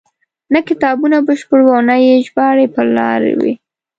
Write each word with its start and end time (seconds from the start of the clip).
نه 0.53 0.59
کتابونه 0.67 1.17
بشپړ 1.27 1.59
وو 1.63 1.73
او 1.77 1.81
نه 1.89 1.95
یې 2.05 2.23
ژباړې 2.27 2.67
پر 2.75 2.87
لار 2.97 3.21
وې. 3.39 3.53